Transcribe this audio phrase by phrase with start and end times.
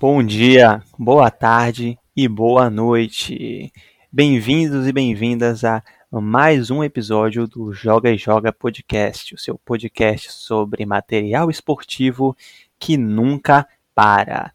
[0.00, 3.72] Bom dia, boa tarde e boa noite.
[4.12, 5.82] Bem-vindos e bem-vindas a
[6.12, 12.36] mais um episódio do Joga e Joga Podcast, o seu podcast sobre material esportivo
[12.78, 14.52] que nunca para.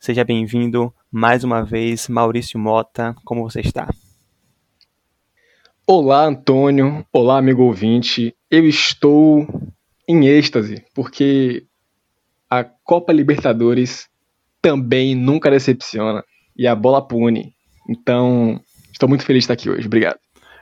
[0.00, 3.88] Seja bem-vindo mais uma vez, Maurício Mota, como você está?
[5.86, 7.06] Olá, Antônio.
[7.12, 8.34] Olá, amigo ouvinte.
[8.50, 9.46] Eu estou
[10.08, 11.66] em êxtase, porque
[12.50, 14.10] a Copa Libertadores
[14.62, 16.24] também nunca decepciona
[16.56, 17.52] e a bola pune.
[17.88, 18.60] Então,
[18.92, 19.86] estou muito feliz de estar aqui hoje.
[19.86, 20.18] Obrigado.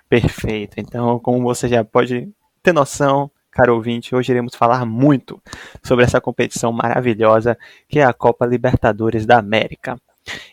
[0.09, 0.75] Perfeito.
[0.79, 2.29] Então, como você já pode
[2.63, 5.41] ter noção, caro ouvinte, hoje iremos falar muito
[5.85, 7.57] sobre essa competição maravilhosa
[7.89, 10.01] que é a Copa Libertadores da América.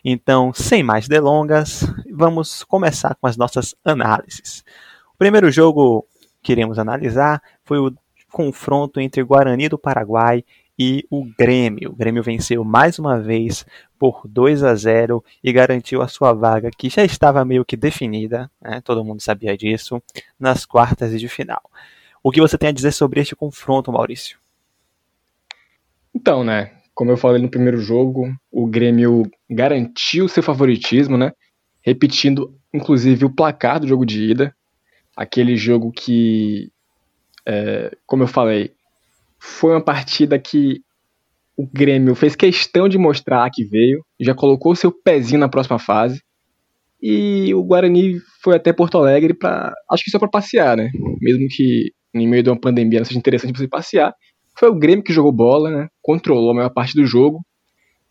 [0.04, 4.64] Então, sem mais delongas, vamos começar com as nossas análises.
[5.14, 6.06] O primeiro jogo
[6.42, 7.94] que iremos analisar foi o
[8.32, 10.44] confronto entre Guarani do Paraguai
[10.78, 11.92] e o Grêmio.
[11.92, 13.66] O Grêmio venceu mais uma vez
[13.98, 18.50] por 2 a 0 e garantiu a sua vaga, que já estava meio que definida,
[18.62, 18.82] né?
[18.82, 20.02] todo mundo sabia disso,
[20.40, 21.62] nas quartas de final.
[22.24, 24.38] O que você tem a dizer sobre este confronto, Maurício?
[26.14, 31.32] Então, né, como eu falei no primeiro jogo, o Grêmio garantiu seu favoritismo, né,
[31.82, 34.56] repetindo inclusive o placar do jogo de ida,
[35.16, 36.72] aquele jogo que,
[37.46, 38.74] é, como eu falei,
[39.40, 40.82] foi uma partida que
[41.56, 46.22] o Grêmio fez questão de mostrar que veio, já colocou seu pezinho na próxima fase.
[47.02, 50.90] E o Guarani foi até Porto Alegre para, acho que só para passear, né?
[51.22, 54.14] Mesmo que em meio de uma pandemia não seja interessante você passear.
[54.58, 55.88] Foi o Grêmio que jogou bola, né?
[56.02, 57.42] Controlou a maior parte do jogo.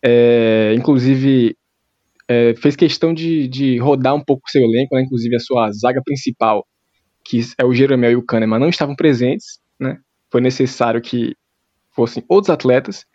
[0.03, 1.55] É, inclusive
[2.27, 5.01] é, fez questão de, de rodar um pouco o seu elenco, né?
[5.01, 6.65] inclusive a sua zaga principal,
[7.25, 9.97] que é o Jeromel e o Kahneman, não estavam presentes, né?
[10.31, 11.35] Foi necessário que
[11.91, 13.05] fossem outros atletas.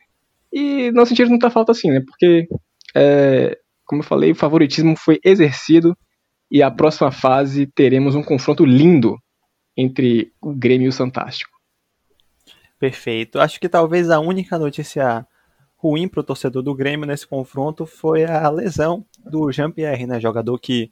[0.52, 2.00] E não sentiram muita falta assim, né?
[2.00, 2.46] Porque,
[2.94, 5.96] é, como eu falei, o favoritismo foi exercido
[6.50, 9.16] e a próxima fase teremos um confronto lindo
[9.76, 11.50] entre o Grêmio e o Santástico.
[12.78, 13.38] Perfeito.
[13.38, 15.26] Acho que talvez a única notícia
[15.76, 20.20] ruim para o torcedor do Grêmio nesse confronto foi a lesão do Jean-Pierre, né?
[20.20, 20.90] Jogador que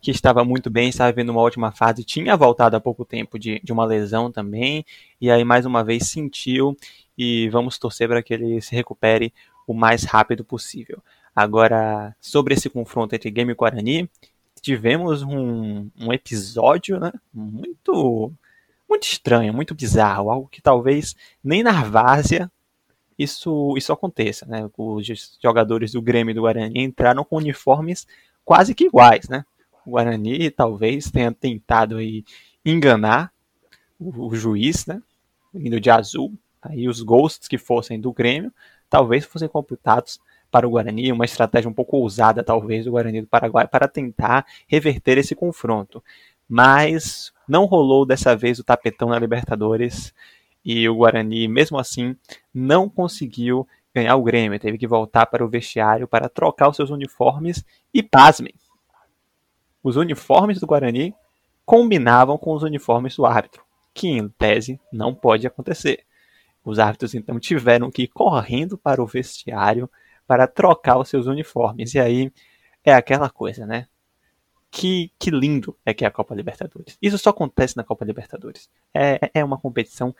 [0.00, 3.60] que estava muito bem, estava vendo uma ótima fase, tinha voltado há pouco tempo de,
[3.62, 4.84] de uma lesão também,
[5.20, 6.76] e aí mais uma vez sentiu,
[7.16, 9.32] e vamos torcer para que ele se recupere
[9.66, 11.02] o mais rápido possível.
[11.34, 14.08] Agora, sobre esse confronto entre Game e Guarani,
[14.60, 18.32] tivemos um, um episódio né, muito,
[18.88, 22.50] muito estranho, muito bizarro, algo que talvez nem na Várzea
[23.18, 24.46] isso, isso aconteça.
[24.46, 24.68] Né?
[24.76, 25.06] Os
[25.42, 28.06] jogadores do Grêmio e do Guarani entraram com uniformes
[28.44, 29.44] quase que iguais, né?
[29.90, 32.24] O Guarani talvez tenha tentado aí
[32.64, 33.32] enganar
[33.98, 35.02] o, o juiz, né?
[35.52, 36.32] Indo de azul.
[36.62, 38.52] Aí os gols que fossem do Grêmio
[38.88, 43.26] talvez fossem computados para o Guarani, uma estratégia um pouco ousada, talvez, do Guarani do
[43.26, 46.02] Paraguai para tentar reverter esse confronto.
[46.48, 50.12] Mas não rolou dessa vez o tapetão na Libertadores
[50.64, 52.16] e o Guarani, mesmo assim,
[52.52, 54.58] não conseguiu ganhar o Grêmio.
[54.58, 57.64] Teve que voltar para o vestiário para trocar os seus uniformes
[57.94, 58.54] e, pasmem,
[59.82, 61.14] os uniformes do Guarani
[61.64, 63.62] combinavam com os uniformes do árbitro,
[63.94, 66.04] que em tese não pode acontecer.
[66.64, 69.90] Os árbitros então tiveram que ir correndo para o vestiário
[70.26, 71.94] para trocar os seus uniformes.
[71.94, 72.32] E aí
[72.84, 73.86] é aquela coisa, né?
[74.70, 76.96] Que, que lindo é que é a Copa Libertadores.
[77.00, 78.70] Isso só acontece na Copa Libertadores.
[78.94, 80.14] É, é uma competição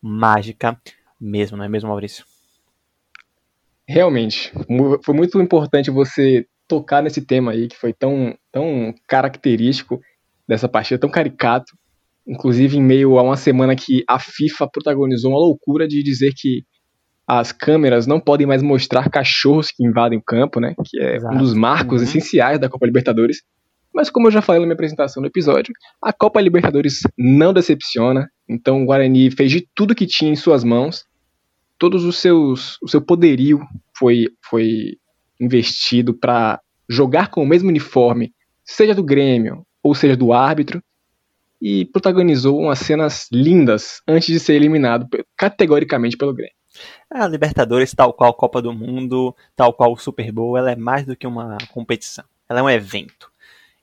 [0.00, 0.80] mágica
[1.20, 2.24] mesmo, não é mesmo, Maurício?
[3.88, 4.52] Realmente.
[5.02, 10.00] Foi muito importante você tocar nesse tema aí que foi tão, tão característico
[10.46, 11.72] dessa partida, tão caricato,
[12.26, 16.64] inclusive em meio a uma semana que a FIFA protagonizou uma loucura de dizer que
[17.26, 20.74] as câmeras não podem mais mostrar cachorros que invadem o campo, né?
[20.84, 21.34] Que é Exato.
[21.34, 22.06] um dos marcos uhum.
[22.06, 23.42] essenciais da Copa Libertadores.
[23.92, 28.28] Mas como eu já falei na minha apresentação no episódio, a Copa Libertadores não decepciona.
[28.48, 31.04] Então o Guarani fez de tudo que tinha em suas mãos.
[31.78, 33.60] Todos os seus, o seu poderio
[33.98, 34.96] foi, foi
[35.40, 38.32] investido para jogar com o mesmo uniforme,
[38.64, 40.82] seja do Grêmio ou seja do árbitro,
[41.60, 45.06] e protagonizou umas cenas lindas antes de ser eliminado
[45.36, 46.54] categoricamente pelo Grêmio.
[47.10, 50.76] A Libertadores, tal qual a Copa do Mundo, tal qual o Super Bowl, ela é
[50.76, 53.30] mais do que uma competição, ela é um evento.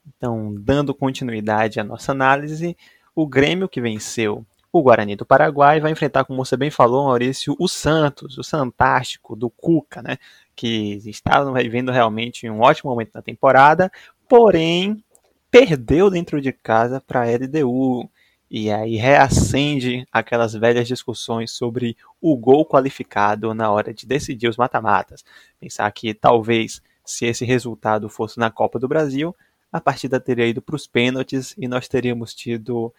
[0.06, 2.78] Então, dando continuidade à nossa análise,
[3.16, 7.56] o Grêmio que venceu o Guarani do Paraguai vai enfrentar, como você bem falou, Maurício,
[7.60, 10.18] o Santos, o Santástico do Cuca, né?
[10.56, 13.92] Que estava vivendo realmente um ótimo momento na temporada,
[14.28, 15.04] porém
[15.52, 18.10] perdeu dentro de casa para a LDU.
[18.50, 24.58] e aí reacende aquelas velhas discussões sobre o gol qualificado na hora de decidir os
[24.58, 25.24] mata-matas.
[25.60, 29.36] Pensar que talvez se esse resultado fosse na Copa do Brasil,
[29.72, 32.94] a partida teria ido para os pênaltis e nós teríamos tido,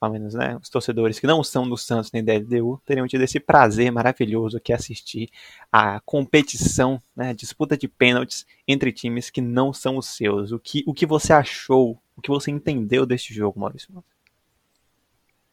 [0.00, 3.22] ao menos né, os torcedores que não são do Santos nem da LDU, teriam tido
[3.22, 5.28] esse prazer maravilhoso que é assistir
[5.70, 10.52] a competição, né, disputa de pênaltis entre times que não são os seus.
[10.52, 13.92] O que, o que você achou, o que você entendeu deste jogo, Maurício?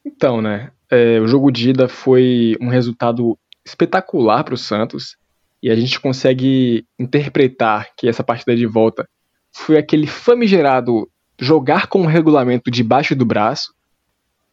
[0.06, 5.18] Então, né, é, o jogo de ida foi um resultado espetacular para o Santos
[5.62, 9.10] e a gente consegue interpretar que essa partida de volta
[9.52, 11.10] foi aquele famigerado
[11.40, 13.74] jogar com o regulamento debaixo do braço.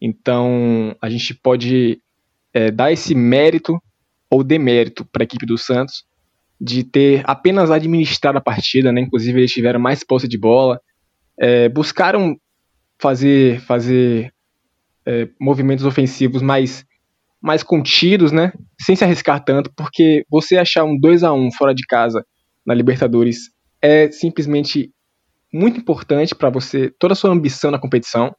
[0.05, 1.99] Então a gente pode
[2.53, 3.81] é, dar esse mérito
[4.29, 6.05] ou demérito para a equipe do Santos
[6.61, 9.01] de ter apenas administrado a partida, né?
[9.01, 10.79] Inclusive eles tiveram mais posse de bola,
[11.41, 12.37] é, buscaram
[13.01, 14.31] fazer fazer
[15.07, 16.85] é, movimentos ofensivos mais
[17.41, 18.53] mais contidos, né?
[18.79, 22.23] Sem se arriscar tanto, porque você achar um 2 a 1 fora de casa
[22.65, 23.51] na Libertadores
[23.81, 24.91] é simplesmente
[25.51, 28.35] muito importante para você, toda a sua ambição na competição.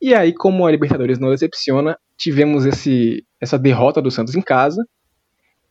[0.00, 4.82] E aí, como a Libertadores não decepciona, tivemos esse, essa derrota do Santos em casa,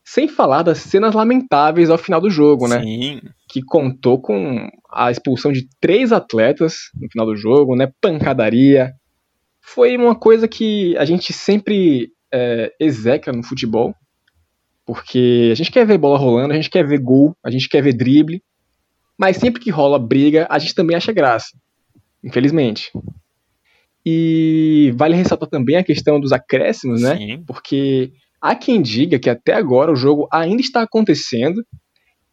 [0.04, 2.81] sem falar das cenas lamentáveis ao final do jogo, né?
[2.81, 3.22] Sim.
[3.48, 7.92] Que contou com a expulsão de três atletas no final do jogo, né?
[8.02, 8.92] Pancadaria.
[9.62, 13.94] Foi uma coisa que a gente sempre é, execra no futebol,
[14.86, 17.84] porque a gente quer ver bola rolando, a gente quer ver gol, a gente quer
[17.84, 18.42] ver drible,
[19.18, 21.50] mas sempre que rola briga, a gente também acha graça,
[22.24, 22.92] infelizmente.
[24.06, 27.18] E vale ressaltar também a questão dos acréscimos, né?
[27.18, 27.44] Sim.
[27.46, 28.12] Porque
[28.42, 31.63] há quem diga que até agora o jogo ainda está acontecendo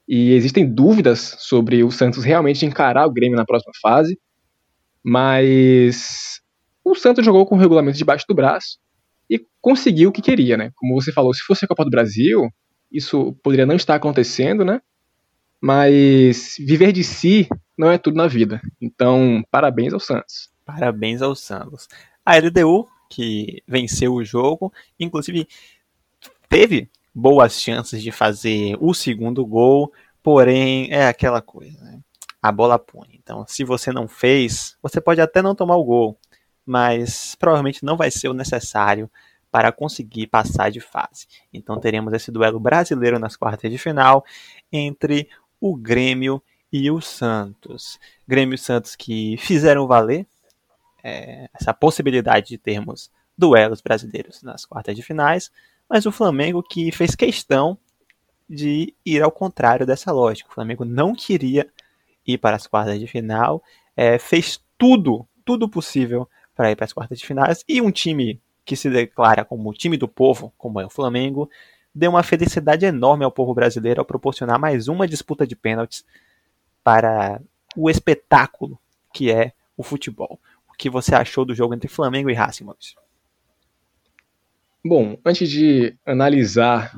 [0.09, 4.19] e existem dúvidas sobre o Santos realmente encarar o Grêmio na próxima fase,
[5.03, 6.41] mas
[6.85, 8.79] o Santos jogou com o regulamento debaixo do braço
[9.29, 10.71] e conseguiu o que queria, né?
[10.77, 12.49] Como você falou, se fosse a Copa do Brasil,
[12.93, 14.81] isso poderia não estar acontecendo, né?
[15.61, 18.61] Mas viver de si não é tudo na vida.
[18.81, 20.49] Então, parabéns ao Santos.
[20.67, 21.89] Parabéns ao Santos.
[22.25, 25.49] A LDU, que venceu o jogo, inclusive
[26.49, 29.93] teve boas chances de fazer o segundo gol,
[30.23, 32.01] porém é aquela coisa, né?
[32.43, 33.09] A bola põe.
[33.15, 36.19] Então, se você não fez, você pode até não tomar o gol,
[36.65, 39.09] mas provavelmente não vai ser o necessário
[39.51, 41.27] para conseguir passar de fase.
[41.53, 44.25] Então teremos esse duelo brasileiro nas quartas de final
[44.71, 45.29] entre
[45.61, 46.43] o Grêmio
[46.73, 47.99] e o Santos.
[48.27, 50.27] Grêmio e Santos que fizeram valer
[51.07, 55.53] é, essa possibilidade de termos duelos brasileiros nas quartas de finais,
[55.89, 57.79] mas o Flamengo que fez questão
[58.51, 60.51] de ir ao contrário dessa lógica.
[60.51, 61.69] O Flamengo não queria
[62.27, 63.63] ir para as quartas de final,
[63.97, 68.41] é, fez tudo, tudo possível para ir para as quartas de finais e um time
[68.65, 71.49] que se declara como o time do povo, como é o Flamengo,
[71.95, 76.05] deu uma felicidade enorme ao povo brasileiro ao proporcionar mais uma disputa de pênaltis
[76.83, 77.41] para
[77.77, 78.77] o espetáculo
[79.15, 80.41] que é o futebol.
[80.79, 82.97] Que você achou do jogo entre Flamengo e Racing, Maurício?
[84.85, 86.95] Bom, antes de analisar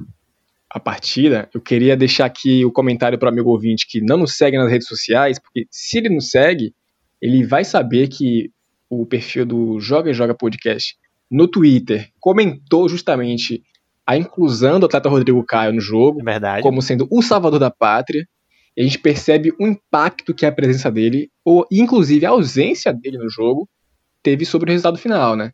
[0.71, 4.37] a partida, eu queria deixar aqui o comentário para o amigo ouvinte que não nos
[4.37, 6.75] segue nas redes sociais, porque se ele nos segue,
[7.21, 8.51] ele vai saber que
[8.91, 10.97] o perfil do Joga e Joga Podcast
[11.31, 13.63] no Twitter comentou justamente
[14.07, 18.27] a inclusão do atleta Rodrigo Caio no jogo, é como sendo o salvador da pátria.
[18.79, 23.29] A gente percebe o impacto que a presença dele, ou inclusive a ausência dele no
[23.29, 23.69] jogo,
[24.23, 25.53] teve sobre o resultado final, né?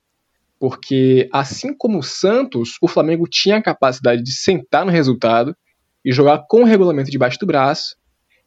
[0.58, 5.56] Porque assim como o Santos, o Flamengo tinha a capacidade de sentar no resultado
[6.04, 7.96] e jogar com o regulamento debaixo do braço,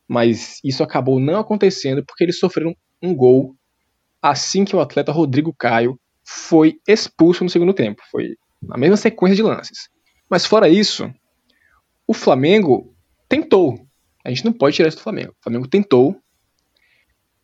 [0.07, 3.55] mas isso acabou não acontecendo porque eles sofreram um gol
[4.21, 8.01] assim que o atleta Rodrigo Caio foi expulso no segundo tempo.
[8.11, 9.89] Foi na mesma sequência de lances.
[10.29, 11.11] Mas fora isso,
[12.05, 12.93] o Flamengo
[13.29, 13.86] tentou.
[14.27, 15.31] A gente não pode tirar isso do Flamengo.
[15.31, 16.21] O Flamengo tentou,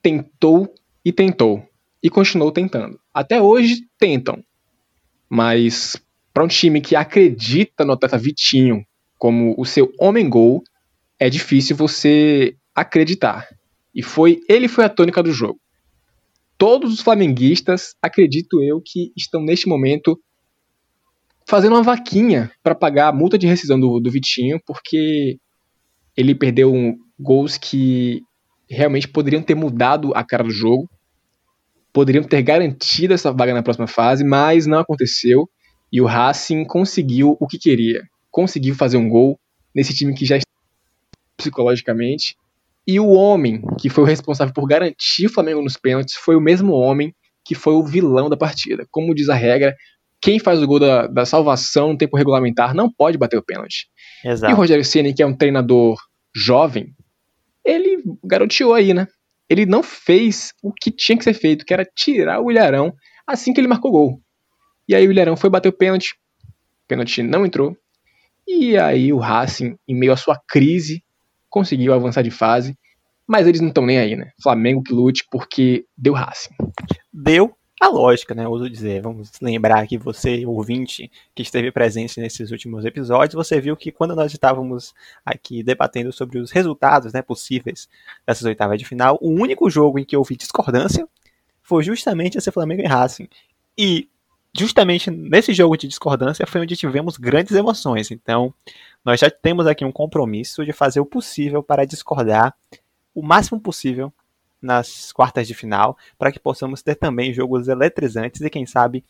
[0.01, 0.75] tentou
[1.05, 1.65] e tentou.
[2.03, 2.99] E continuou tentando.
[3.13, 4.43] Até hoje tentam.
[5.29, 5.95] Mas
[6.33, 8.85] para um time que acredita no atleta Vitinho
[9.17, 10.61] como o seu homem-gol,
[11.17, 13.47] é difícil você acreditar.
[13.95, 15.61] E foi ele foi a tônica do jogo.
[16.57, 20.19] Todos os flamenguistas, acredito eu, que estão neste momento
[21.47, 25.39] fazendo uma vaquinha para pagar a multa de rescisão do, do Vitinho, porque
[26.15, 28.21] ele perdeu um, gols que
[28.69, 30.89] realmente poderiam ter mudado a cara do jogo,
[31.91, 35.47] poderiam ter garantido essa vaga na próxima fase, mas não aconteceu
[35.91, 38.01] e o Racing conseguiu o que queria,
[38.31, 39.39] conseguiu fazer um gol
[39.75, 40.49] nesse time que já está
[41.37, 42.35] psicologicamente.
[42.85, 46.41] E o homem que foi o responsável por garantir o Flamengo nos pênaltis foi o
[46.41, 47.13] mesmo homem
[47.45, 48.87] que foi o vilão da partida.
[48.89, 49.75] Como diz a regra,
[50.19, 53.87] quem faz o gol da, da salvação no tempo regulamentar não pode bater o pênalti.
[54.23, 54.51] Exato.
[54.51, 55.97] E o Rogério Ceni, que é um treinador
[56.35, 56.93] jovem,
[57.63, 59.07] ele garoteou aí, né?
[59.49, 62.93] Ele não fez o que tinha que ser feito, que era tirar o Ilharão
[63.27, 64.21] assim que ele marcou o gol.
[64.87, 67.77] E aí o Ilharão foi bater o pênalti, o pênalti não entrou.
[68.47, 71.01] E aí o Racing, em meio à sua crise,
[71.49, 72.77] conseguiu avançar de fase.
[73.25, 74.31] Mas eles não estão nem aí, né?
[74.41, 76.53] Flamengo que lute porque deu Racing.
[77.11, 78.47] Deu a lógica, né?
[78.47, 83.75] Uso dizer, vamos lembrar que você, ouvinte, que esteve presente nesses últimos episódios, você viu
[83.75, 84.93] que quando nós estávamos
[85.25, 87.89] aqui debatendo sobre os resultados né, possíveis
[88.25, 91.07] dessas oitavas de final, o único jogo em que houve discordância
[91.61, 93.27] foi justamente esse Flamengo e Racing.
[93.77, 94.07] E
[94.57, 98.11] justamente nesse jogo de discordância foi onde tivemos grandes emoções.
[98.11, 98.53] Então,
[99.03, 102.55] nós já temos aqui um compromisso de fazer o possível para discordar
[103.13, 104.13] o máximo possível
[104.63, 109.03] nas quartas de final, para que possamos ter também jogos eletrizantes e quem sabe.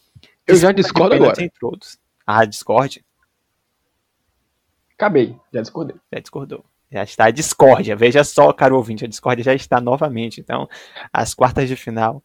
[0.45, 1.41] Eu já discordo agora.
[1.41, 1.97] Entre outros.
[2.25, 3.03] Ah, discorde?
[4.97, 5.95] Acabei, já discordei.
[6.11, 6.65] Já discordou.
[6.91, 7.95] Já está a discórdia.
[7.95, 10.39] Veja só, caro ouvinte, a discórdia já está novamente.
[10.39, 10.69] Então,
[11.11, 12.23] as quartas de final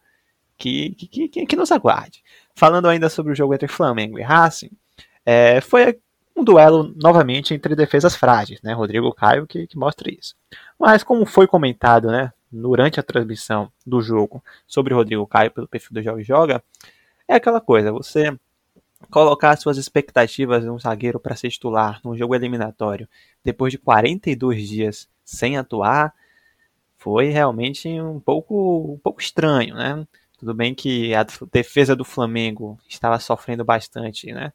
[0.57, 2.23] que, que, que, que nos aguarde.
[2.53, 4.69] Falando ainda sobre o jogo entre Flamengo e Racing,
[5.25, 5.97] é, foi
[6.35, 8.73] um duelo novamente entre defesas frágeis, né?
[8.73, 10.35] Rodrigo Caio que, que mostra isso.
[10.77, 15.93] Mas como foi comentado, né, durante a transmissão do jogo sobre Rodrigo Caio pelo perfil
[15.93, 16.63] do Jogo Joga,
[17.27, 18.37] é aquela coisa, você
[19.09, 23.07] colocar suas expectativas de um zagueiro para ser titular num jogo eliminatório
[23.43, 26.13] depois de 42 dias sem atuar
[26.97, 30.05] foi realmente um pouco, um pouco estranho, né?
[30.37, 34.51] Tudo bem que a defesa do Flamengo estava sofrendo bastante, né?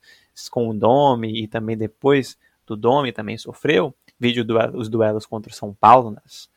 [0.50, 3.94] Com o Domi e também depois do Domi também sofreu.
[4.20, 6.50] Vídeo os duelos contra o São Paulo nas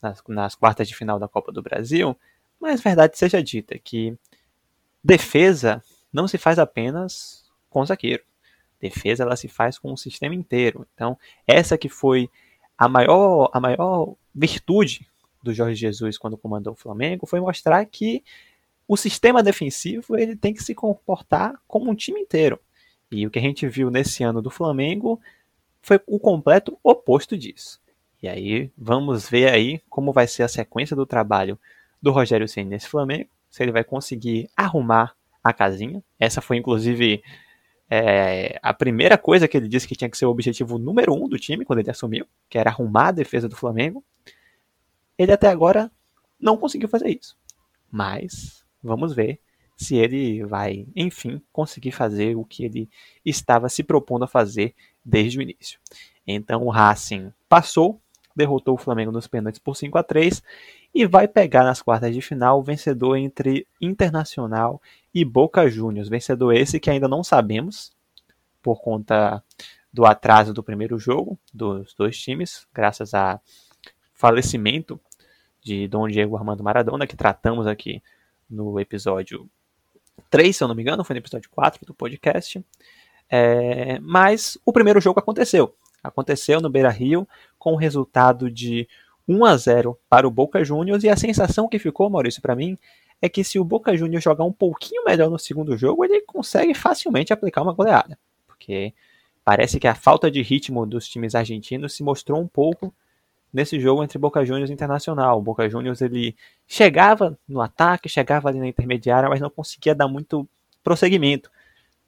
[0.00, 2.16] nas, nas quartas de final da Copa do Brasil,
[2.60, 4.16] mas verdade seja dita que
[5.02, 8.22] defesa não se faz apenas com o zagueiro.
[8.80, 10.86] Defesa ela se faz com o sistema inteiro.
[10.94, 11.16] Então,
[11.46, 12.30] essa que foi
[12.76, 15.06] a maior, a maior virtude
[15.42, 18.22] do Jorge Jesus quando comandou o Flamengo foi mostrar que
[18.88, 22.58] o sistema defensivo ele tem que se comportar como um time inteiro.
[23.10, 25.20] E o que a gente viu nesse ano do Flamengo
[25.82, 27.80] foi o completo oposto disso.
[28.22, 31.58] E aí vamos ver aí como vai ser a sequência do trabalho
[32.00, 36.02] do Rogério Ceni nesse Flamengo, se ele vai conseguir arrumar a casinha.
[36.18, 37.22] Essa foi inclusive
[37.90, 41.28] é, a primeira coisa que ele disse que tinha que ser o objetivo número um
[41.28, 44.04] do time quando ele assumiu, que era arrumar a defesa do Flamengo.
[45.18, 45.90] Ele até agora
[46.38, 47.36] não conseguiu fazer isso.
[47.90, 49.40] Mas vamos ver
[49.76, 52.88] se ele vai, enfim, conseguir fazer o que ele
[53.24, 54.74] estava se propondo a fazer
[55.04, 55.80] desde o início.
[56.26, 58.00] Então o Racing passou
[58.34, 60.42] derrotou o Flamengo nos pênaltis por 5 a 3
[60.94, 64.80] e vai pegar nas quartas de final o vencedor entre Internacional
[65.14, 66.08] e Boca Juniors.
[66.08, 67.92] Vencedor esse que ainda não sabemos
[68.62, 69.42] por conta
[69.92, 73.40] do atraso do primeiro jogo dos dois times, graças a
[74.14, 75.00] falecimento
[75.62, 78.02] de Dom Diego Armando Maradona, que tratamos aqui
[78.48, 79.48] no episódio
[80.28, 82.64] 3, se eu não me engano, foi no episódio 4 do podcast.
[83.28, 85.74] É, mas o primeiro jogo aconteceu.
[86.02, 87.28] Aconteceu no Beira Rio
[87.60, 88.88] com o resultado de
[89.28, 92.76] 1 a 0 para o Boca Juniors e a sensação que ficou, Maurício, para mim,
[93.22, 96.74] é que se o Boca Juniors jogar um pouquinho melhor no segundo jogo, ele consegue
[96.74, 98.94] facilmente aplicar uma goleada, porque
[99.44, 102.92] parece que a falta de ritmo dos times argentinos se mostrou um pouco
[103.52, 105.38] nesse jogo entre Boca Juniors e Internacional.
[105.38, 106.34] O Boca Juniors ele
[106.66, 110.48] chegava no ataque, chegava ali na intermediária, mas não conseguia dar muito
[110.82, 111.50] prosseguimento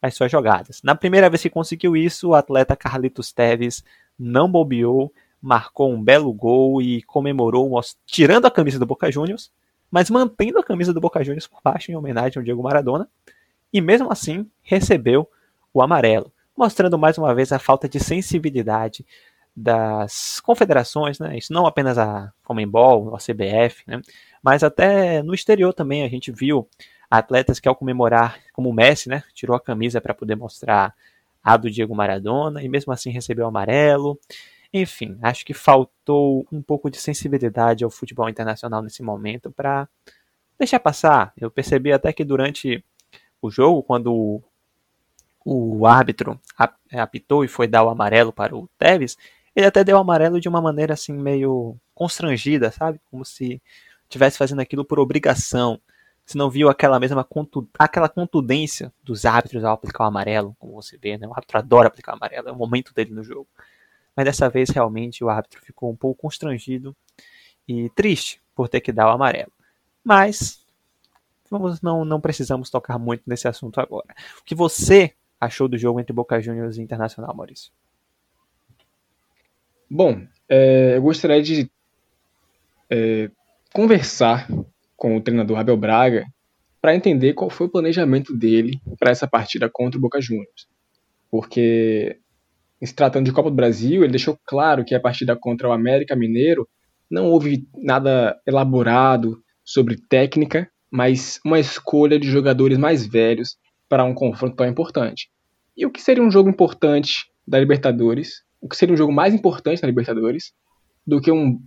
[0.01, 0.81] as suas jogadas.
[0.83, 3.85] Na primeira vez que conseguiu isso, o atleta Carlitos Teves
[4.19, 5.13] não bobeou,
[5.43, 7.69] marcou um belo gol e comemorou
[8.07, 9.51] tirando a camisa do Boca Juniors,
[9.91, 13.09] mas mantendo a camisa do Boca Juniors por baixo em homenagem ao Diego Maradona,
[13.73, 15.29] e mesmo assim recebeu
[15.75, 19.05] o amarelo, mostrando mais uma vez a falta de sensibilidade
[19.55, 21.37] das confederações, né?
[21.37, 24.01] Isso não apenas a Comembol, a CBF, né?
[24.43, 26.69] Mas até no exterior também a gente viu
[27.11, 30.95] atletas que ao comemorar, como o Messi, né, tirou a camisa para poder mostrar
[31.45, 34.19] a do Diego Maradona e mesmo assim recebeu o amarelo.
[34.73, 39.87] Enfim, acho que faltou um pouco de sensibilidade ao futebol internacional nesse momento para
[40.59, 41.33] deixar passar.
[41.37, 42.83] Eu percebi até que durante
[43.43, 44.43] o jogo, quando
[45.45, 46.41] o árbitro
[46.93, 49.19] apitou e foi dar o amarelo para o Tevez,
[49.55, 52.99] ele até deu o amarelo de uma maneira assim meio constrangida, sabe?
[53.11, 53.61] Como se
[54.05, 55.79] estivesse fazendo aquilo por obrigação.
[56.25, 60.73] Você não viu aquela mesma contu aquela contundência dos árbitros ao aplicar o amarelo, como
[60.73, 61.27] você vê, né?
[61.27, 63.49] O árbitro adora aplicar o amarelo, é o momento dele no jogo.
[64.17, 66.95] Mas dessa vez realmente o árbitro ficou um pouco constrangido
[67.67, 69.53] e triste por ter que dar o amarelo.
[70.05, 70.65] Mas
[71.51, 74.15] vamos, não, não precisamos tocar muito nesse assunto agora.
[74.41, 77.73] O que você achou do jogo entre Boca Juniors e Internacional, Maurício?
[79.91, 81.71] Bom, é, eu gostaria de
[82.89, 83.31] é,
[83.75, 84.49] conversar
[84.97, 86.27] com o treinador Abel Braga
[86.81, 90.67] para entender qual foi o planejamento dele para essa partida contra o Boca Juniors.
[91.31, 92.19] Porque,
[92.87, 96.17] se tratando de Copa do Brasil, ele deixou claro que a partida contra o América
[96.17, 96.69] Mineiro
[97.11, 103.57] não houve nada elaborado sobre técnica, mas uma escolha de jogadores mais velhos
[103.89, 105.29] para um confronto tão importante.
[105.77, 108.43] E o que seria um jogo importante da Libertadores?
[108.61, 110.53] O que seria um jogo mais importante da Libertadores
[111.07, 111.61] do que um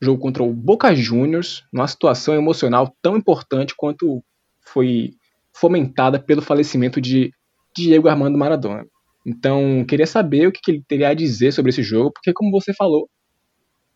[0.00, 4.22] jogo contra o Boca Juniors, numa situação emocional tão importante quanto
[4.60, 5.10] foi
[5.54, 7.32] fomentada pelo falecimento de
[7.74, 8.86] Diego Armando Maradona.
[9.24, 12.72] Então, queria saber o que ele teria a dizer sobre esse jogo, porque, como você
[12.72, 13.08] falou,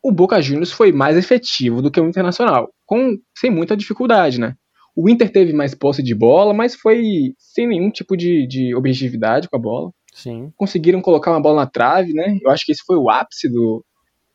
[0.01, 4.53] o Boca Juniors foi mais efetivo do que o Internacional, com sem muita dificuldade, né?
[4.95, 9.49] O Inter teve mais posse de bola, mas foi sem nenhum tipo de, de objetividade
[9.49, 9.91] com a bola.
[10.13, 10.53] Sim.
[10.55, 12.37] Conseguiram colocar uma bola na trave, né?
[12.41, 13.83] Eu acho que esse foi o ápice do,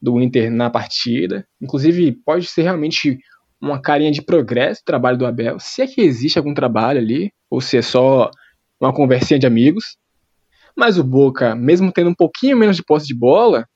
[0.03, 1.47] do Inter na partida.
[1.63, 3.19] Inclusive, pode ser realmente
[3.61, 7.31] uma carinha de progresso o trabalho do Abel, se é que existe algum trabalho ali,
[7.49, 8.31] ou se é só
[8.81, 9.97] uma conversinha de amigos.
[10.81, 13.67] Mas o Boca, mesmo tendo um pouquinho menos de posse de bola,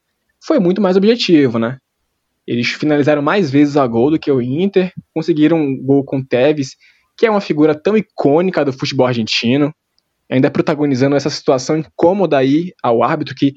[0.43, 1.77] foi muito mais objetivo, né?
[2.47, 6.25] Eles finalizaram mais vezes a gol do que o Inter, conseguiram um gol com o
[6.25, 6.71] Tevez,
[7.15, 9.71] que é uma figura tão icônica do futebol argentino,
[10.31, 13.53] ainda protagonizando essa situação incômoda aí ao árbitro que,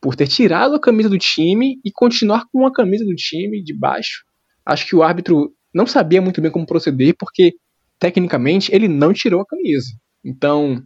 [0.00, 3.72] por ter tirado a camisa do time e continuar com a camisa do time de
[3.72, 4.24] baixo,
[4.66, 7.52] acho que o árbitro não sabia muito bem como proceder, porque
[8.00, 9.92] tecnicamente ele não tirou a camisa.
[10.24, 10.84] Então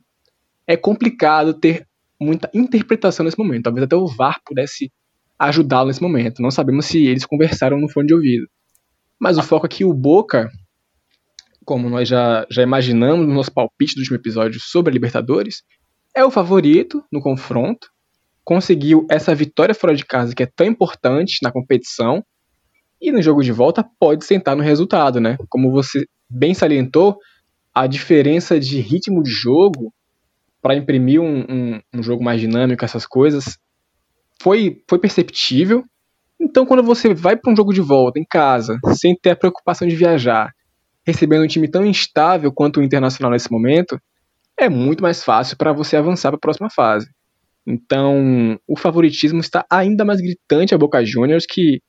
[0.68, 1.88] é complicado ter
[2.20, 3.64] muita interpretação nesse momento.
[3.64, 4.92] Talvez até o VAR pudesse
[5.38, 6.42] ajudá-lo nesse momento.
[6.42, 8.46] Não sabemos se eles conversaram no fone de ouvido.
[9.18, 10.50] Mas o foco aqui, o Boca,
[11.64, 15.62] como nós já, já imaginamos no nosso palpite do último episódio sobre a Libertadores,
[16.14, 17.88] é o favorito no confronto.
[18.44, 22.22] Conseguiu essa vitória fora de casa que é tão importante na competição
[23.00, 25.38] e no jogo de volta pode sentar no resultado, né?
[25.48, 27.16] Como você bem salientou,
[27.74, 29.92] a diferença de ritmo de jogo
[30.60, 33.58] para imprimir um, um, um, jogo mais dinâmico, essas coisas,
[34.40, 35.84] foi, foi perceptível.
[36.40, 39.86] Então, quando você vai para um jogo de volta em casa, sem ter a preocupação
[39.86, 40.52] de viajar,
[41.06, 44.00] recebendo um time tão instável quanto o Internacional nesse momento,
[44.58, 47.08] é muito mais fácil para você avançar para a próxima fase.
[47.66, 51.80] Então, o favoritismo está ainda mais gritante a Boca Juniors, que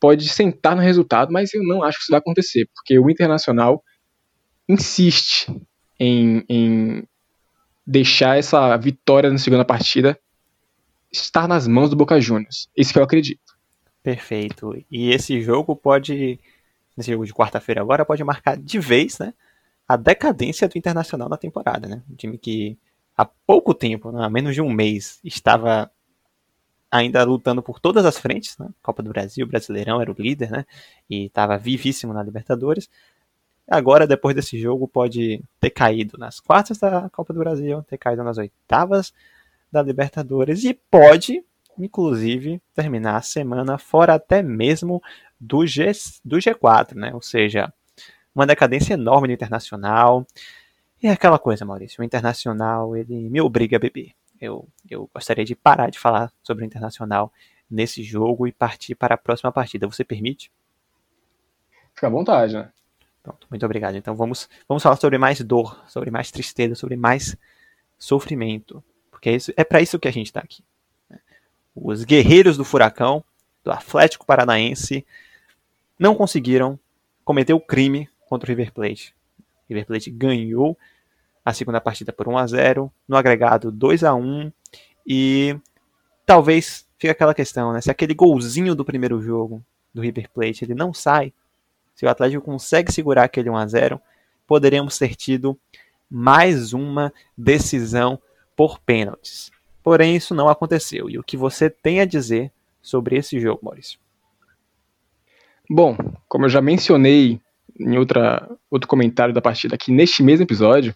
[0.00, 3.82] pode sentar no resultado, mas eu não acho que isso vai acontecer, porque o Internacional
[4.68, 5.46] insiste
[5.98, 7.04] em, em
[7.86, 10.18] deixar essa vitória na segunda partida
[11.12, 12.68] estar nas mãos do Boca Juniors.
[12.76, 13.54] Isso que eu acredito.
[14.02, 14.76] Perfeito.
[14.90, 16.38] E esse jogo pode,
[16.96, 19.32] nesse jogo de quarta-feira agora, pode marcar de vez, né,
[19.86, 22.02] a decadência do Internacional na temporada, né?
[22.10, 22.78] Um time que
[23.16, 25.90] há pouco tempo, né, há menos de um mês, estava
[26.90, 28.68] ainda lutando por todas as frentes, né?
[28.82, 30.64] Copa do Brasil, Brasileirão era o líder, né?
[31.08, 32.88] E estava vivíssimo na Libertadores.
[33.68, 38.22] Agora, depois desse jogo, pode ter caído nas quartas da Copa do Brasil, ter caído
[38.22, 39.12] nas oitavas
[39.72, 41.42] da Libertadores e pode,
[41.78, 45.02] inclusive, terminar a semana fora até mesmo
[45.40, 45.90] do, G,
[46.24, 47.12] do G4, né?
[47.14, 47.72] Ou seja,
[48.34, 50.26] uma decadência enorme no Internacional.
[51.02, 55.44] E é aquela coisa, Maurício, o Internacional, ele me obriga a beber eu, eu gostaria
[55.44, 57.32] de parar de falar sobre o Internacional
[57.70, 59.86] nesse jogo e partir para a próxima partida.
[59.86, 60.52] Você permite?
[61.94, 62.70] Fica à vontade, né?
[63.24, 63.96] Pronto, muito obrigado.
[63.96, 67.34] Então vamos, vamos falar sobre mais dor, sobre mais tristeza, sobre mais
[67.98, 68.84] sofrimento.
[69.10, 70.62] Porque é, é para isso que a gente está aqui.
[71.08, 71.18] Né?
[71.74, 73.24] Os guerreiros do Furacão,
[73.64, 75.06] do Atlético Paranaense,
[75.98, 76.78] não conseguiram
[77.24, 79.14] cometer o crime contra o River Plate.
[79.38, 80.76] O River Plate ganhou
[81.42, 84.52] a segunda partida por 1 a 0 no agregado 2 a 1
[85.06, 85.58] e
[86.26, 87.80] talvez fique aquela questão, né?
[87.80, 91.32] Se aquele golzinho do primeiro jogo do River Plate ele não sai,
[91.94, 94.00] se o Atlético consegue segurar aquele 1 a 0
[94.46, 95.58] poderemos ter tido
[96.10, 98.20] mais uma decisão
[98.56, 99.50] por pênaltis.
[99.82, 101.10] Porém, isso não aconteceu.
[101.10, 103.98] E o que você tem a dizer sobre esse jogo, Maurício?
[105.68, 105.96] Bom,
[106.28, 107.40] como eu já mencionei
[107.78, 110.94] em outra, outro comentário da partida aqui neste mesmo episódio,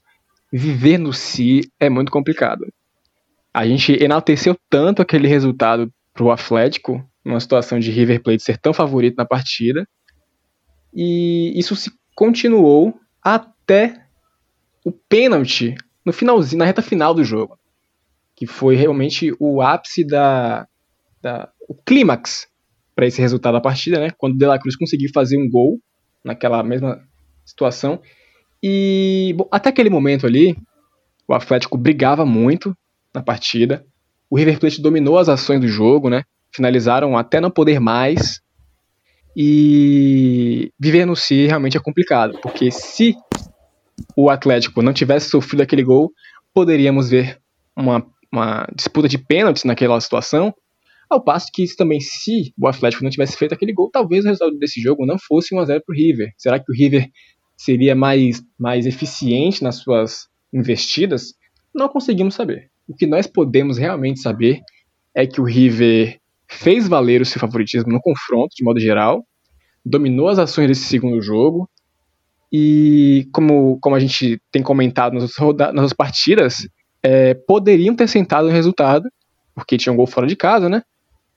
[0.53, 2.67] viver no si é muito complicado.
[3.53, 8.73] A gente enalteceu tanto aquele resultado pro Atlético, numa situação de River Plate ser tão
[8.73, 9.87] favorito na partida,
[11.01, 14.05] e isso se continuou até
[14.85, 17.57] o pênalti no finalzinho, na reta final do jogo,
[18.35, 20.67] que foi realmente o ápice da,
[21.23, 22.49] da o clímax
[22.97, 24.11] para esse resultado da partida, né?
[24.19, 25.79] Quando o De La Cruz conseguiu fazer um gol
[26.25, 27.01] naquela mesma
[27.45, 28.01] situação
[28.61, 30.57] E bom, até aquele momento ali,
[31.29, 32.77] o Atlético brigava muito
[33.15, 33.87] na partida.
[34.29, 36.25] O River Plate dominou as ações do jogo, né?
[36.53, 38.41] Finalizaram até não poder mais.
[39.41, 43.15] E viver no si realmente é complicado, porque se
[44.17, 46.11] o Atlético não tivesse sofrido aquele gol,
[46.53, 47.39] poderíamos ver
[47.77, 50.53] uma, uma disputa de pênaltis naquela situação.
[51.09, 54.59] Ao passo que também, se o Atlético não tivesse feito aquele gol, talvez o resultado
[54.59, 56.33] desse jogo não fosse 1x0 para o River.
[56.37, 57.09] Será que o River
[57.57, 61.35] seria mais, mais eficiente nas suas investidas?
[61.73, 62.73] Não conseguimos saber.
[62.89, 64.59] O que nós podemos realmente saber
[65.15, 66.18] é que o River
[66.49, 69.25] fez valer o seu favoritismo no confronto, de modo geral,
[69.85, 71.69] dominou as ações desse segundo jogo,
[72.53, 76.67] e como, como a gente tem comentado nas outras partidas,
[77.03, 79.09] é, poderiam ter sentado o resultado,
[79.55, 80.83] porque tinha um gol fora de casa, né?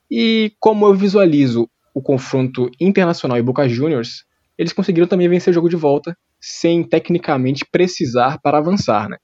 [0.09, 4.23] E como eu visualizo o confronto internacional e Boca Juniors,
[4.57, 9.17] eles conseguiram também vencer o jogo de volta, sem tecnicamente precisar para avançar, né?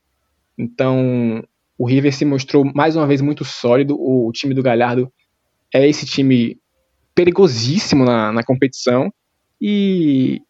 [0.57, 1.43] Então,
[1.77, 5.11] o River se mostrou mais uma vez muito sólido, o, o time do Galhardo
[5.73, 6.59] é esse time
[7.13, 9.11] perigosíssimo na, na competição,
[9.59, 10.41] e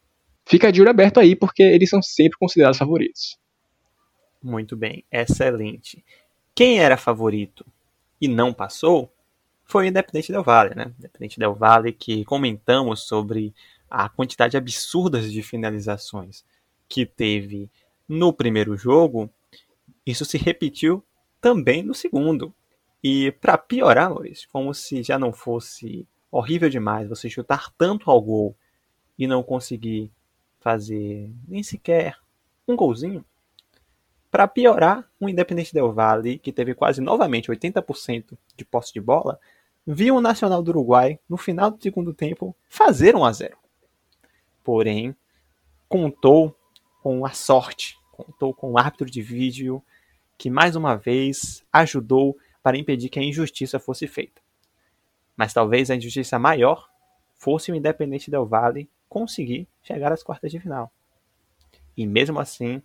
[0.44, 3.38] fica de olho aberto aí, porque eles são sempre considerados favoritos.
[4.42, 6.04] Muito bem, excelente.
[6.54, 7.64] Quem era favorito
[8.20, 9.12] e não passou
[9.64, 10.92] foi o Independente Del Valle, né?
[10.98, 13.54] Independente Del Valle que comentamos sobre
[13.90, 16.44] a quantidade absurda de finalizações
[16.88, 17.70] que teve
[18.08, 19.30] no primeiro jogo,
[20.06, 21.04] isso se repetiu
[21.40, 22.54] também no segundo.
[23.02, 28.20] E para piorar, Maurício, como se já não fosse horrível demais você chutar tanto ao
[28.20, 28.56] gol
[29.18, 30.10] e não conseguir
[30.60, 32.18] fazer nem sequer
[32.66, 33.24] um golzinho.
[34.30, 39.40] Para piorar, o Independente Del Valle, que teve quase novamente 80% de posse de bola,
[39.86, 43.56] viu o Nacional do Uruguai, no final do segundo tempo, fazer 1 a 0.
[44.62, 45.16] Porém,
[45.88, 46.54] contou
[47.02, 49.82] com a sorte, contou com o árbitro de vídeo
[50.36, 54.40] que mais uma vez ajudou para impedir que a injustiça fosse feita.
[55.36, 56.88] Mas talvez a injustiça maior
[57.36, 60.92] fosse o Independente Del Valle conseguir chegar às quartas de final.
[61.96, 62.82] E mesmo assim,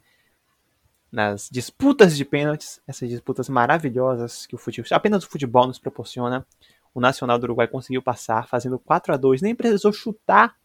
[1.12, 6.46] nas disputas de pênaltis, essas disputas maravilhosas que o futebol, apenas o futebol nos proporciona,
[6.94, 10.56] o Nacional do Uruguai conseguiu passar fazendo 4 a 2 nem precisou chutar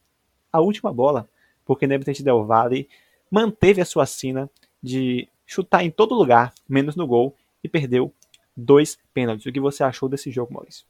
[0.53, 1.29] a última bola,
[1.65, 2.89] porque o Independente Del Valle
[3.31, 4.49] manteve a sua sina
[4.83, 8.13] de chutar em todo lugar, menos no gol, e perdeu
[8.59, 9.47] dois pênaltis.
[9.47, 10.85] O que você achou desse jogo, Maurício?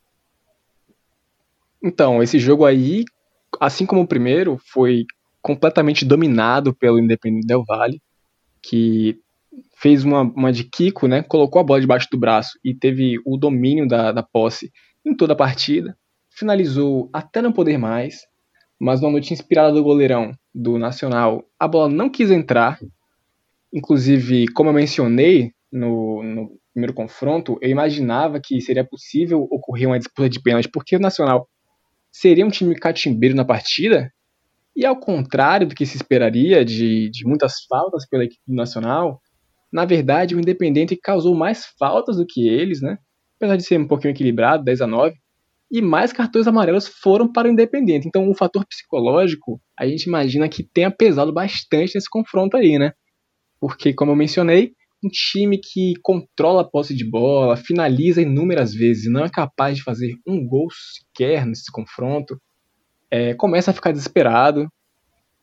[1.83, 3.04] Então, esse jogo aí
[3.61, 5.07] assim como o primeiro, foi
[5.40, 8.02] completamente dominado pelo Independente Del Valle,
[8.62, 9.18] que
[9.76, 11.22] fez uma, uma de Kiko, né?
[11.22, 14.70] Colocou a bola debaixo do braço e teve o domínio da, da posse
[15.04, 15.96] em toda a partida.
[16.31, 18.26] Finalizou até não poder mais,
[18.78, 22.78] mas numa noite inspirada do goleirão do Nacional, a bola não quis entrar.
[23.72, 29.99] Inclusive, como eu mencionei no, no primeiro confronto, eu imaginava que seria possível ocorrer uma
[29.99, 31.49] disputa de pênalti, porque o Nacional
[32.11, 34.12] seria um time catimbeiro na partida,
[34.77, 39.21] e ao contrário do que se esperaria de, de muitas faltas pela equipe nacional,
[39.73, 42.97] na verdade o Independente causou mais faltas do que eles, né?
[43.37, 45.17] Apesar de ser um pouquinho equilibrado, 10 a 9,
[45.71, 48.07] e mais cartões amarelos foram para o Independente.
[48.07, 52.93] Então o fator psicológico, a gente imagina que tenha pesado bastante nesse confronto aí, né?
[53.61, 59.04] Porque, como eu mencionei, um time que controla a posse de bola, finaliza inúmeras vezes
[59.04, 62.40] e não é capaz de fazer um gol sequer nesse confronto,
[63.11, 64.68] é, começa a ficar desesperado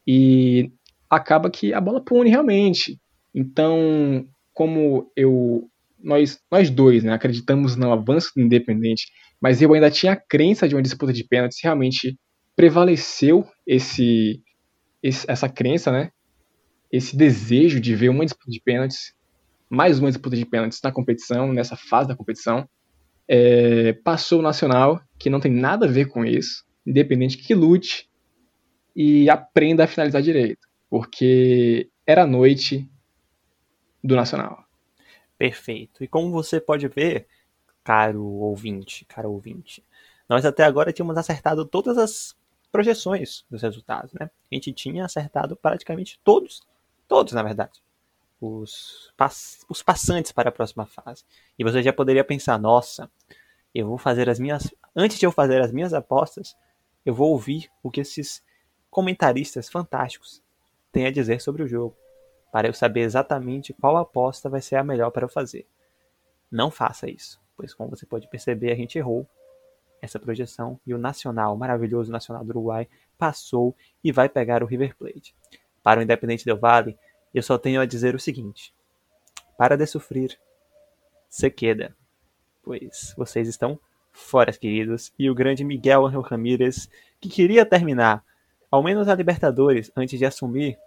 [0.05, 0.71] e
[1.09, 2.99] acaba que a bola pune realmente.
[3.33, 5.69] Então, como eu
[6.05, 9.07] nós, nós dois né, acreditamos no avanço do Independente,
[9.41, 12.15] mas eu ainda tinha a crença de uma disputa de pênaltis, realmente
[12.55, 14.41] prevaleceu esse,
[15.01, 16.11] esse, essa crença, né?
[16.91, 19.13] Esse desejo de ver uma disputa de pênaltis
[19.69, 22.67] mais uma disputa de pênaltis na competição, nessa fase da competição.
[23.27, 28.09] É, passou o Nacional, que não tem nada a ver com isso, independente que lute
[28.95, 32.87] e aprenda a finalizar direito, porque era a noite
[34.03, 34.63] do Nacional.
[35.37, 36.03] Perfeito.
[36.03, 37.27] E como você pode ver,
[37.83, 39.83] caro ouvinte, caro ouvinte,
[40.29, 42.35] nós até agora tínhamos acertado todas as
[42.71, 44.29] projeções dos resultados, né?
[44.51, 46.61] A gente tinha acertado praticamente todos,
[47.07, 47.84] todos na verdade
[48.39, 51.23] os, pass os passantes para a próxima fase.
[51.57, 53.09] E você já poderia pensar, nossa,
[53.73, 54.73] eu vou fazer as minhas.
[54.95, 56.55] Antes de eu fazer as minhas apostas,
[57.05, 58.43] eu vou ouvir o que esses
[58.89, 60.41] comentaristas fantásticos
[60.91, 61.95] têm a dizer sobre o jogo,
[62.51, 65.67] para eu saber exatamente qual aposta vai ser a melhor para eu fazer.
[66.49, 69.27] Não faça isso, pois como você pode perceber, a gente errou
[70.01, 74.65] essa projeção e o Nacional, o maravilhoso Nacional do Uruguai, passou e vai pegar o
[74.65, 75.35] River Plate.
[75.83, 76.97] Para o Independente Del Valle,
[77.35, 78.73] eu só tenho a dizer o seguinte:
[79.57, 80.39] para de sofrer,
[81.29, 81.93] se queda,
[82.63, 83.77] pois vocês estão
[84.11, 88.23] fora, queridos, e o grande Miguel Angel Ramírez, que queria terminar
[88.71, 90.79] ao menos a Libertadores antes de assumir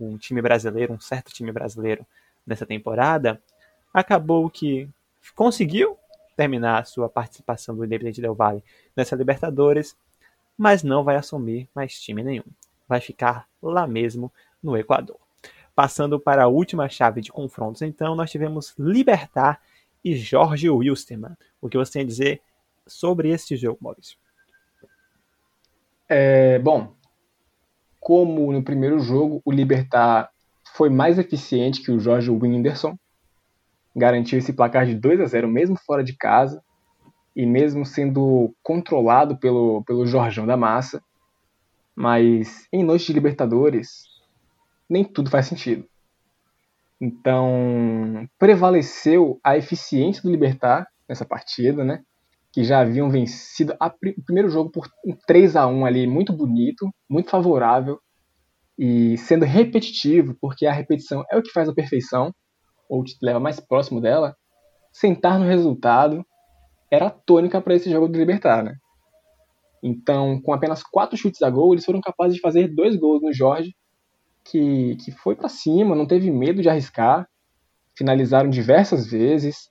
[0.00, 2.04] um time brasileiro, um certo time brasileiro
[2.44, 3.40] nessa temporada,
[3.94, 4.88] acabou que
[5.34, 5.96] conseguiu
[6.36, 8.64] terminar a sua participação do Independente Del Valle
[8.96, 9.96] nessa Libertadores,
[10.56, 12.44] mas não vai assumir mais time nenhum.
[12.88, 15.27] Vai ficar lá mesmo no Equador.
[15.78, 19.60] Passando para a última chave de confrontos, então, nós tivemos Libertar
[20.04, 21.36] e Jorge Wilstermann.
[21.60, 22.42] O que você tem a dizer
[22.84, 24.18] sobre este jogo, Maurício?
[26.08, 26.96] É, bom,
[28.00, 30.32] como no primeiro jogo, o Libertar
[30.74, 32.98] foi mais eficiente que o Jorge Whindersson,
[33.94, 36.60] garantiu esse placar de 2 a 0 mesmo fora de casa
[37.36, 41.00] e mesmo sendo controlado pelo, pelo Jorjão da Massa.
[41.94, 44.17] Mas em noite de Libertadores,
[44.88, 45.86] nem tudo faz sentido.
[47.00, 52.02] Então, prevaleceu a eficiência do Libertar nessa partida, né?
[52.52, 56.32] Que já haviam vencido a, o primeiro jogo por um 3 a 1 ali, muito
[56.32, 58.00] bonito, muito favorável
[58.78, 62.32] e sendo repetitivo, porque a repetição é o que faz a perfeição
[62.88, 64.36] ou te leva mais próximo dela,
[64.92, 66.24] sentar no resultado
[66.90, 68.74] era a tônica para esse jogo do Libertar, né?
[69.82, 73.32] Então, com apenas quatro chutes a gol, eles foram capazes de fazer dois gols no
[73.32, 73.74] Jorge,
[74.50, 77.28] que, que foi para cima, não teve medo de arriscar,
[77.96, 79.70] finalizaram diversas vezes,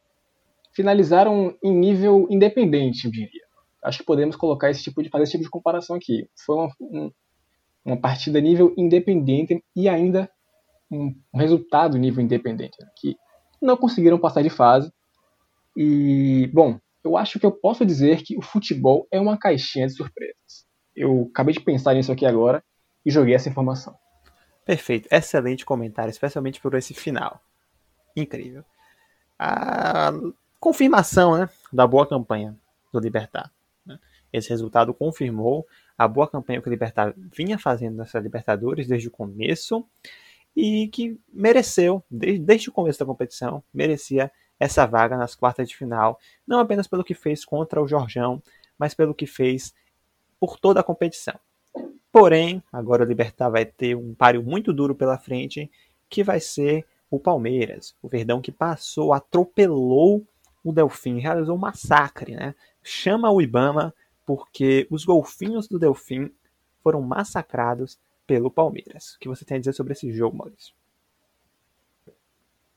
[0.73, 3.47] finalizaram em nível independente, eu diria.
[3.83, 6.27] Acho que podemos colocar esse tipo de fazer esse tipo de comparação aqui.
[6.45, 7.11] Foi uma, um,
[7.85, 10.29] uma partida nível independente e ainda
[10.91, 13.15] um, resultado nível independente, né, que
[13.61, 14.91] não conseguiram passar de fase.
[15.75, 19.93] E, bom, eu acho que eu posso dizer que o futebol é uma caixinha de
[19.93, 20.65] surpresas.
[20.95, 22.63] Eu acabei de pensar nisso aqui agora
[23.05, 23.95] e joguei essa informação.
[24.67, 27.41] Perfeito, excelente comentário, especialmente por esse final.
[28.13, 28.65] Incrível.
[29.39, 30.11] A
[30.59, 32.53] confirmação né, da boa campanha
[32.91, 33.49] do Libertar.
[33.85, 33.97] Né?
[34.33, 35.65] Esse resultado confirmou
[35.97, 39.87] a boa campanha que o Libertar vinha fazendo nessa Libertadores desde o começo
[40.53, 46.19] e que mereceu, desde, o começo da competição, merecia essa vaga nas quartas de final,
[46.45, 48.43] não apenas pelo que fez contra o Jorjão,
[48.77, 49.73] mas pelo que fez
[50.37, 51.39] por toda a competição.
[52.11, 55.69] Porém, agora o Libertar vai ter um páreo muito duro pela frente,
[56.09, 60.25] que vai ser o Palmeiras, o Verdão que passou, atropelou
[60.63, 62.53] o Delfim, realizou um massacre, né?
[62.83, 63.93] Chama o Ibama
[64.25, 66.29] porque os golfinhos do Delfim
[66.83, 69.15] foram massacrados pelo Palmeiras.
[69.15, 70.73] O que você tem a dizer sobre esse jogo, Maurício?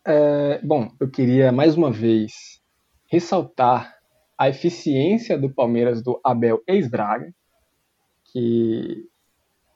[0.04, 2.62] É, bom, eu queria mais uma vez
[3.06, 3.98] ressaltar
[4.38, 7.34] a eficiência do Palmeiras do Abel ex-Braga,
[8.24, 9.09] que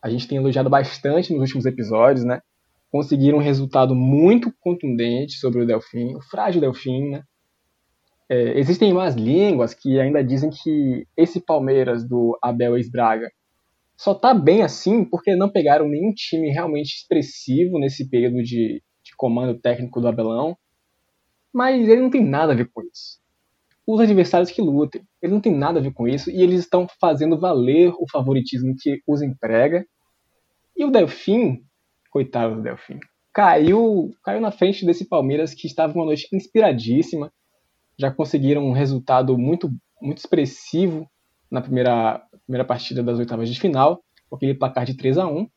[0.04, 2.42] a gente tem elogiado bastante nos últimos episódios, né?
[2.92, 7.22] Conseguiram um resultado muito contundente sobre o Delfim, o frágil Delfim, né?
[8.28, 13.30] É, existem mais línguas que ainda dizem que esse Palmeiras do Abel ex-Braga
[13.96, 19.16] só tá bem assim porque não pegaram nenhum time realmente expressivo nesse período de, de
[19.16, 20.54] comando técnico do Abelão.
[21.50, 23.18] Mas ele não tem nada a ver com isso.
[23.86, 26.86] Os adversários que lutem, ele não tem nada a ver com isso e eles estão
[27.00, 29.86] fazendo valer o favoritismo que os emprega.
[30.76, 31.64] E o Delfim,
[32.10, 32.98] coitado do Delfim,
[33.32, 37.32] caiu, caiu na frente desse Palmeiras que estava uma noite inspiradíssima.
[37.98, 41.08] Já conseguiram um resultado muito, muito expressivo
[41.50, 45.48] na primeira, primeira partida das oitavas de final, com aquele placar de 3 a 1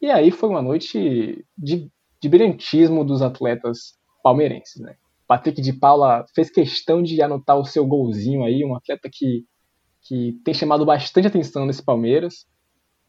[0.00, 4.80] E aí foi uma noite de, de brilhantismo dos atletas palmeirenses.
[4.82, 4.96] Né?
[5.26, 9.44] Patrick de Paula fez questão de anotar o seu golzinho aí, um atleta que,
[10.02, 12.46] que tem chamado bastante atenção nesse Palmeiras,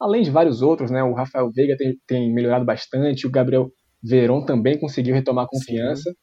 [0.00, 1.02] além de vários outros, né?
[1.02, 3.70] O Rafael Veiga tem, tem melhorado bastante, o Gabriel
[4.02, 6.10] Veron também conseguiu retomar a confiança.
[6.10, 6.16] Sim.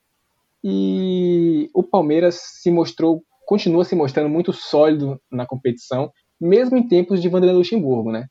[0.66, 7.22] E o Palmeiras se mostrou continua se mostrando muito sólido na competição, mesmo em tempos
[7.22, 8.28] de Vanderlei Luxemburgo, né?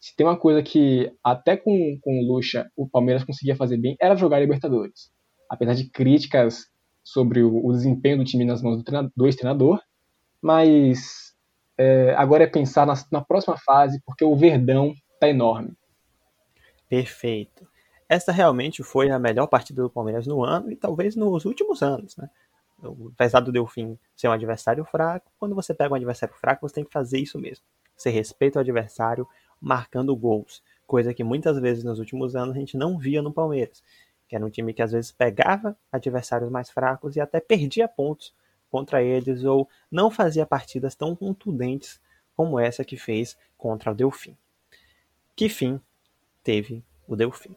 [0.00, 3.96] Se tem uma coisa que até com, com o Lucha o Palmeiras conseguia fazer bem,
[4.00, 5.10] era jogar Libertadores.
[5.48, 6.64] Apesar de críticas
[7.04, 9.80] sobre o, o desempenho do time nas mãos do, treinador, do ex-treinador,
[10.40, 11.31] mas
[11.82, 15.72] é, agora é pensar na, na próxima fase, porque o Verdão tá enorme.
[16.88, 17.66] Perfeito.
[18.08, 22.16] Essa realmente foi a melhor partida do Palmeiras no ano e talvez nos últimos anos,
[22.16, 22.28] né?
[23.12, 26.84] apesar do Delfim ser um adversário fraco, quando você pega um adversário fraco, você tem
[26.84, 27.64] que fazer isso mesmo.
[27.96, 29.26] Você respeita o adversário
[29.60, 33.82] marcando gols, coisa que muitas vezes nos últimos anos a gente não via no Palmeiras,
[34.28, 38.34] que era um time que às vezes pegava adversários mais fracos e até perdia pontos
[38.72, 42.00] contra eles ou não fazia partidas tão contundentes
[42.34, 44.34] como essa que fez contra o Delfim.
[45.36, 45.78] Que fim
[46.42, 47.54] teve o Delfim?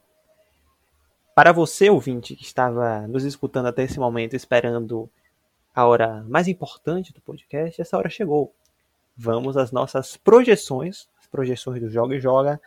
[1.34, 5.10] Para você, ouvinte, que estava nos escutando até esse momento, esperando
[5.74, 8.54] a hora mais importante do podcast, essa hora chegou.
[9.16, 12.62] Vamos às nossas projeções, as projeções do Joga e Joga,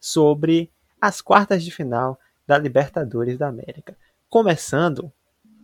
[0.00, 3.96] sobre as quartas de final da Libertadores da América.
[4.28, 5.12] Começando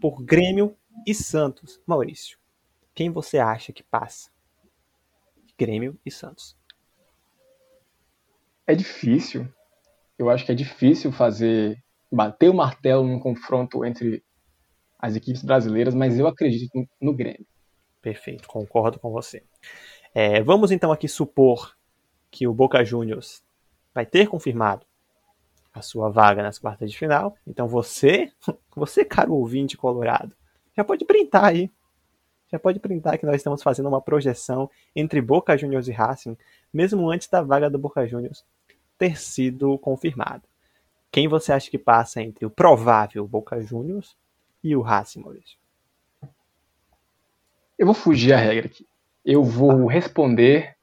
[0.01, 1.81] por Grêmio e Santos.
[1.87, 2.39] Maurício,
[2.95, 4.31] quem você acha que passa?
[5.59, 6.57] Grêmio e Santos.
[8.67, 9.49] É difícil.
[10.19, 14.23] Eu acho que é difícil fazer bater o martelo num confronto entre
[14.99, 17.47] as equipes brasileiras, mas eu acredito no Grêmio.
[18.03, 19.43] Perfeito, concordo com você.
[20.15, 21.77] É, vamos então aqui supor
[22.31, 23.43] que o Boca Juniors
[23.95, 24.87] vai ter confirmado
[25.73, 27.37] a sua vaga nas quartas de final.
[27.47, 28.33] Então você,
[28.75, 30.35] você caro ouvinte colorado,
[30.79, 31.69] já pode printar aí.
[32.53, 36.37] Já pode printar que nós estamos fazendo uma projeção entre Boca Juniors e Racing,
[36.73, 38.45] mesmo antes da vaga do Boca Juniors
[38.97, 40.43] ter sido confirmada.
[41.11, 44.17] Quem você acha que passa entre o provável Boca Juniors
[44.63, 45.59] e o Racing, Maurício?
[47.77, 48.87] Eu vou fugir a regra aqui.
[49.25, 50.77] Eu vou responder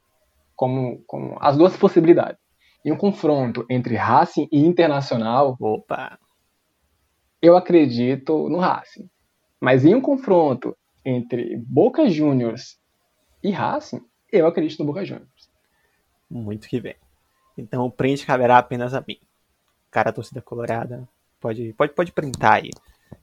[0.54, 2.38] como, como as duas possibilidades.
[2.84, 6.18] Em um confronto entre Racing e Internacional, Opa.
[7.40, 9.08] eu acredito no Racing.
[9.60, 12.78] Mas em um confronto entre Boca Juniors
[13.42, 15.50] e Racing, eu acredito no Boca Juniors.
[16.28, 16.96] Muito que bem.
[17.56, 19.18] Então o print caberá apenas a mim.
[19.90, 21.08] Cara, a torcida colorada,
[21.40, 22.70] pode, pode, pode printar aí.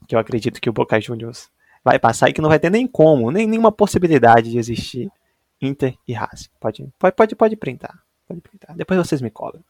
[0.08, 1.50] Que eu acredito que o Boca Juniors
[1.84, 5.10] vai passar e que não vai ter nem como, nem nenhuma possibilidade de existir
[5.60, 6.48] Inter e Racing.
[6.58, 8.02] Pode, pode, pode, pode printar.
[8.26, 8.74] Pode printar.
[8.74, 9.62] Depois vocês me cobram.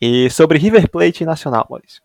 [0.00, 2.02] E sobre River Plate e Nacional, Maurício.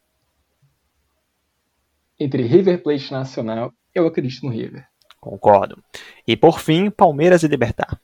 [2.20, 4.86] Entre River Plate Nacional, eu acredito no River.
[5.20, 5.82] Concordo.
[6.28, 8.00] E por fim, Palmeiras e Libertar.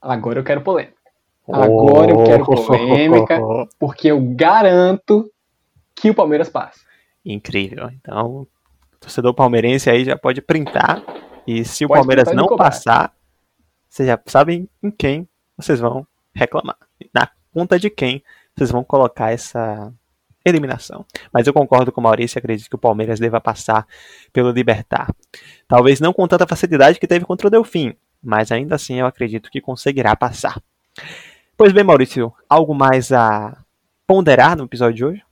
[0.00, 0.96] Agora eu quero polêmica.
[1.48, 3.40] Agora eu quero polêmica,
[3.78, 5.30] porque eu garanto
[5.94, 6.80] que o Palmeiras passa.
[7.24, 7.88] Incrível.
[7.90, 8.48] Então, o
[9.00, 11.02] torcedor palmeirense aí já pode printar.
[11.46, 13.12] E se pode o Palmeiras não passar,
[13.88, 16.76] vocês já sabem em quem vocês vão reclamar.
[17.14, 18.22] Na conta de quem
[18.56, 19.92] vocês vão colocar essa
[20.44, 21.04] eliminação.
[21.32, 23.86] Mas eu concordo com o Maurício e acredito que o Palmeiras deva passar
[24.32, 25.08] pelo Libertar.
[25.68, 29.50] Talvez não com tanta facilidade que teve contra o Delfim, mas ainda assim eu acredito
[29.50, 30.60] que conseguirá passar.
[31.56, 33.56] Pois bem, Maurício, algo mais a
[34.06, 35.22] ponderar no episódio de hoje?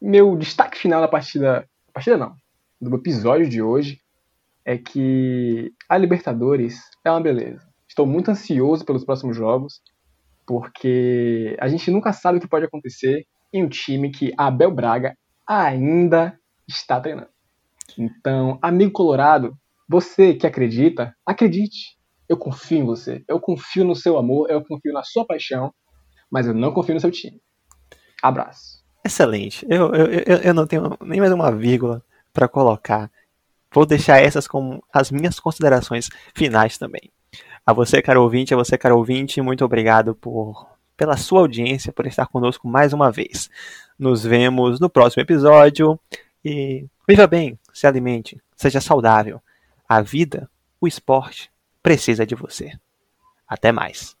[0.00, 2.36] Meu destaque final da partida, partida não,
[2.80, 4.00] do episódio de hoje
[4.64, 7.66] é que a Libertadores é uma beleza.
[7.88, 9.80] Estou muito ansioso pelos próximos jogos,
[10.48, 15.14] porque a gente nunca sabe o que pode acontecer em um time que Abel Braga
[15.46, 17.28] ainda está treinando.
[17.98, 19.54] Então, amigo colorado,
[19.86, 21.98] você que acredita, acredite.
[22.26, 25.72] Eu confio em você, eu confio no seu amor, eu confio na sua paixão,
[26.30, 27.38] mas eu não confio no seu time.
[28.22, 28.82] Abraço.
[29.04, 29.66] Excelente.
[29.68, 33.10] Eu, eu, eu, eu não tenho nem mais uma vírgula para colocar.
[33.70, 37.10] Vou deixar essas como as minhas considerações finais também.
[37.64, 40.66] A você, caro ouvinte, a você, caro ouvinte, muito obrigado por
[40.98, 43.48] pela sua audiência, por estar conosco mais uma vez.
[43.96, 45.98] Nos vemos no próximo episódio
[46.44, 49.40] e viva bem, se alimente, seja saudável.
[49.88, 52.72] A vida, o esporte, precisa de você.
[53.46, 54.17] Até mais.